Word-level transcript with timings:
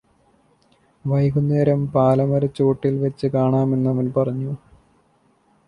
വൈകുന്നേരം 1.05 1.81
പാലമരച്ചോട്ടില് 1.87 2.97
വച്ച് 3.03 3.27
കാണാമെന്ന് 3.27 3.89
അവന് 3.89 4.11
പറഞ്ഞു 4.17 4.51